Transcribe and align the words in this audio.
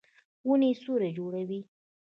ونې 0.47 0.71
سیوری 0.81 1.09
جوړوي 1.17 1.61